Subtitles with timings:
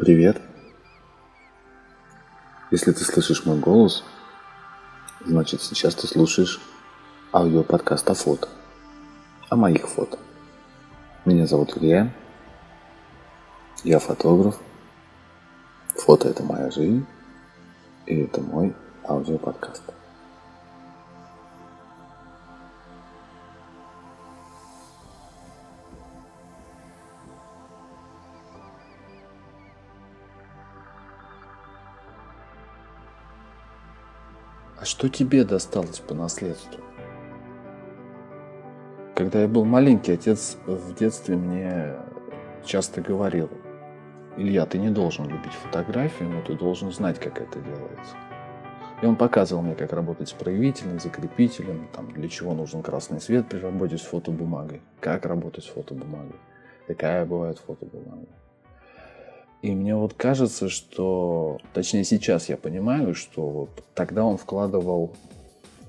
[0.00, 0.40] Привет.
[2.70, 4.02] Если ты слышишь мой голос,
[5.26, 6.58] значит сейчас ты слушаешь
[7.34, 8.48] аудиоподкаст о фото.
[9.50, 10.18] О моих фото.
[11.26, 12.10] Меня зовут Илья.
[13.84, 14.58] Я фотограф.
[15.88, 17.04] Фото– это моя жизнь.
[18.06, 18.74] И это мой
[19.06, 19.82] аудиоподкаст.
[34.80, 36.82] А что тебе досталось по наследству?
[39.14, 41.96] Когда я был маленький, отец в детстве мне
[42.64, 43.50] часто говорил,
[44.38, 48.16] Илья, ты не должен любить фотографию, но ты должен знать, как это делается.
[49.02, 53.50] И он показывал мне, как работать с проявителем, закрепителем, там, для чего нужен красный свет
[53.50, 56.36] при работе с фотобумагой, как работать с фотобумагой,
[56.86, 58.28] какая бывает фотобумага.
[59.62, 65.12] И мне вот кажется, что, точнее сейчас я понимаю, что вот тогда он вкладывал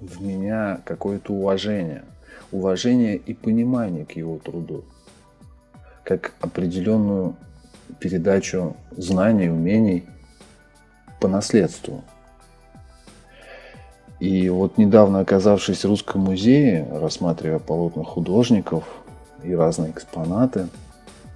[0.00, 2.04] в меня какое-то уважение,
[2.50, 4.84] уважение и понимание к его труду,
[6.02, 7.36] как определенную
[8.00, 10.04] передачу знаний, умений
[11.20, 12.02] по наследству.
[14.18, 18.84] И вот недавно оказавшись в Русском музее, рассматривая полотна художников
[19.44, 20.66] и разные экспонаты–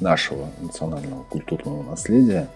[0.00, 2.48] нашего национального культурного наследия,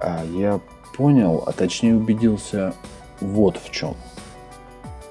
[0.00, 0.60] а я
[0.96, 2.74] понял, а точнее убедился
[3.20, 3.94] вот в чем.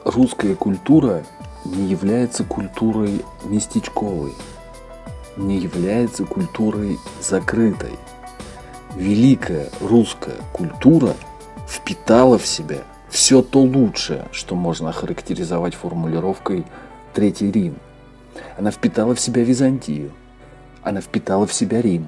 [0.03, 1.23] Русская культура
[1.65, 4.33] не является культурой местечковой,
[5.37, 7.93] не является культурой закрытой.
[8.95, 11.15] Великая русская культура
[11.67, 12.79] впитала в себя
[13.09, 16.65] все то лучшее, что можно охарактеризовать формулировкой
[17.13, 17.75] «Третий Рим».
[18.57, 20.11] Она впитала в себя Византию,
[20.83, 22.07] она впитала в себя Рим,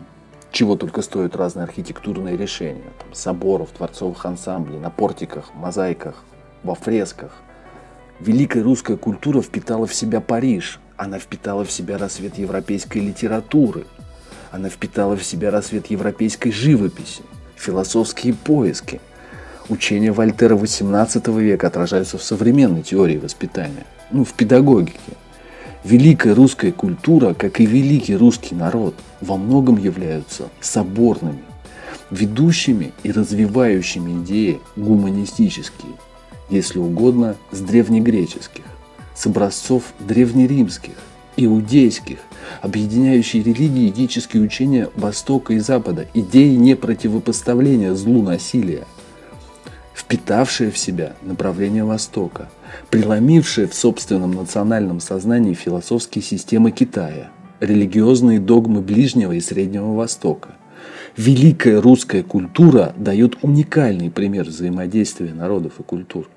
[0.52, 2.92] чего только стоят разные архитектурные решения.
[3.00, 6.24] Там, соборов, дворцовых ансамблей, на портиках, мозаиках,
[6.64, 7.32] во фресках.
[8.20, 10.80] Великая русская культура впитала в себя Париж.
[10.96, 13.86] Она впитала в себя рассвет европейской литературы.
[14.52, 17.24] Она впитала в себя рассвет европейской живописи,
[17.56, 19.02] философские поиски.
[19.70, 25.00] Учения Вольтера XVIII века отражаются в современной теории воспитания, ну, в педагогике.
[25.84, 31.44] Великая русская культура, как и великий русский народ, во многом являются соборными,
[32.12, 35.94] ведущими и развивающими идеи гуманистические,
[36.52, 38.64] если угодно, с древнегреческих,
[39.16, 40.94] с образцов древнеримских,
[41.36, 42.20] иудейских,
[42.62, 48.86] объединяющие религии и этические учения Востока и Запада, идеи непротивопоставления злу насилия,
[50.02, 52.50] впитавшие в себя направление Востока–
[52.90, 60.50] преломившая в собственном национальном сознании философские системы Китая, религиозные догмы Ближнего и Среднего Востока.
[61.18, 66.30] Великая русская культура дает уникальный пример взаимодействия народов и культур.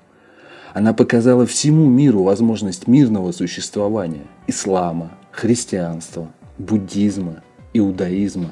[0.73, 7.43] Она показала всему миру возможность мирного существования ислама, христианства, буддизма,
[7.73, 8.51] иудаизма.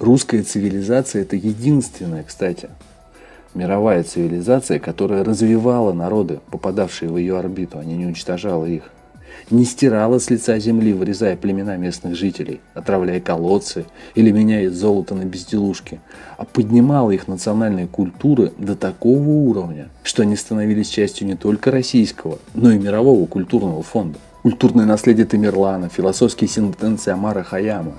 [0.00, 2.68] Русская цивилизация– это единственная, кстати,
[3.54, 8.90] мировая цивилизация, которая развивала народы, попадавшие в ее орбиту, а не уничтожала их.
[9.50, 13.84] Не стирала с лица земли, вырезая племена местных жителей, отравляя колодцы
[14.14, 16.00] или меняя золото на безделушки,
[16.38, 22.38] а поднимала их национальные культуры до такого уровня, что они становились частью не только российского,
[22.54, 24.18] но и мирового культурного фонда.
[24.42, 27.94] Культурное наследие Тамерлана, философские сентенции Амара Хаяма.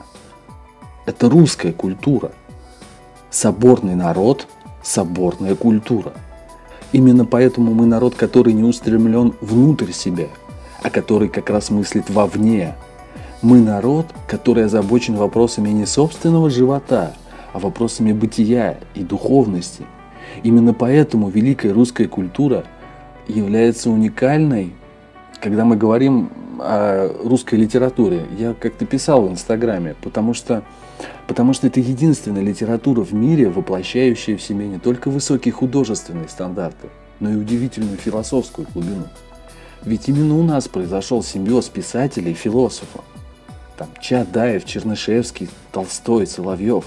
[1.05, 2.31] Это русская культура.
[3.29, 4.47] Соборный народ–
[4.85, 6.13] соборная культура.
[6.91, 10.28] Именно поэтому мы народ, который не устремлен внутрь себя,
[10.81, 12.75] а который как раз мыслит вовне.
[13.41, 17.13] Мы народ, который озабочен вопросами не собственного живота,
[17.51, 19.85] а вопросами бытия и духовности.
[20.44, 22.63] Именно поэтому великая русская культура
[23.28, 24.73] является уникальной,
[25.41, 26.29] когда мы говорим
[26.61, 28.25] о русской литературе.
[28.38, 30.63] Я как-то писал в Инстаграме, потому что
[31.27, 36.90] Потому что это единственная литература в мире, воплощающая в себе не только высокие художественные стандарты,
[37.19, 39.05] но и удивительную философскую глубину.
[39.84, 43.03] Ведь именно у нас произошел симбиоз писателей и философов.
[43.78, 46.85] Там Чадаев, Чернышевский, Толстой, Соловьев.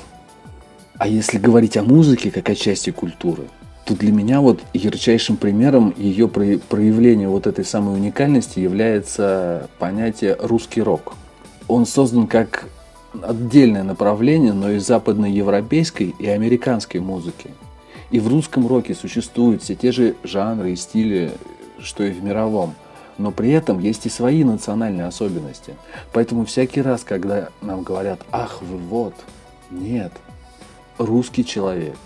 [0.96, 3.44] А если говорить о музыке как о части культуры,
[3.88, 10.82] то для меня вот ярчайшим примером ее проявления вот этой самой уникальности является понятие русский
[10.82, 11.14] рок.
[11.68, 12.66] Он создан как
[13.22, 17.50] отдельное направление, но и западноевропейской и американской музыки.
[18.10, 21.32] И в русском роке существуют все те же жанры и стили,
[21.78, 22.74] что и в мировом.
[23.16, 25.76] Но при этом есть и свои национальные особенности.
[26.12, 29.14] Поэтому всякий раз, когда нам говорят «Ах, вы вот»,
[29.70, 30.12] нет.
[30.98, 31.96] русский человек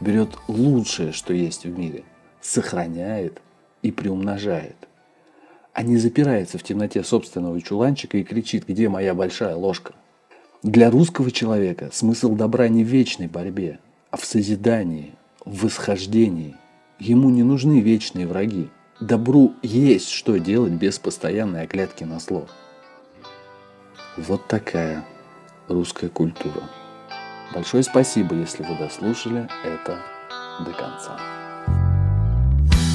[0.00, 2.04] берет лучшее, что есть в мире,
[2.40, 3.40] сохраняет
[3.82, 4.76] и приумножает,
[5.72, 9.94] а не запирается в темноте собственного чуланчика и кричит «Где моя большая ложка?».
[10.62, 13.78] Для русского человека смысл добра не в вечной борьбе,
[14.10, 15.12] а в созидании,
[15.44, 16.56] в восхождении.
[16.98, 18.68] Ему не нужны вечные враги.
[18.98, 22.48] Добру есть что делать без постоянной оглядки на слово.
[24.16, 25.04] Вот такая
[25.68, 26.62] русская культура.
[27.54, 29.98] Большое спасибо, если вы дослушали это
[30.60, 31.18] до конца.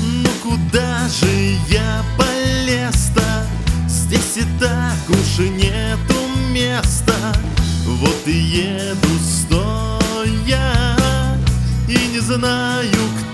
[0.01, 3.45] Ну куда же я полез-то?
[3.87, 6.15] Здесь и так уж нету
[6.51, 7.15] места.
[7.85, 10.97] Вот и еду стоя,
[11.87, 12.89] и не знаю,
[13.19, 13.30] кто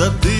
[0.00, 0.39] Говорят, да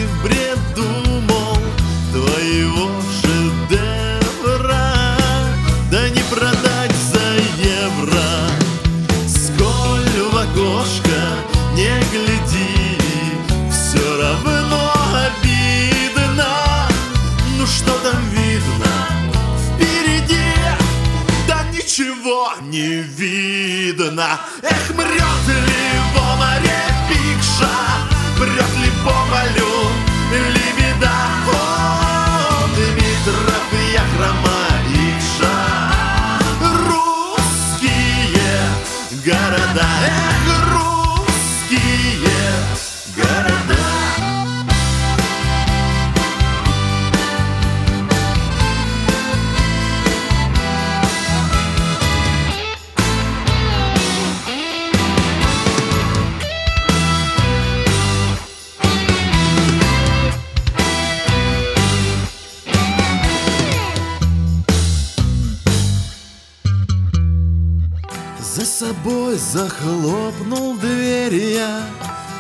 [68.81, 71.83] собой захлопнул дверь я,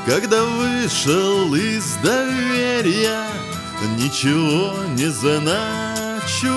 [0.07, 3.27] Когда вышел из доверия.
[3.99, 6.57] Ничего не заначу,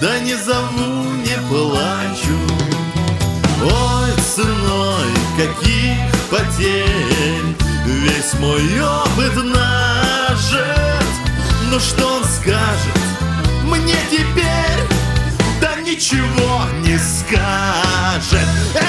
[0.00, 2.38] Да не зову, не плачу.
[3.64, 11.08] Ой, ценой каких потерь Весь мой опыт нажит
[11.72, 12.98] Ну что он скажет
[13.64, 14.97] мне теперь?
[15.98, 18.87] ничего не скажет.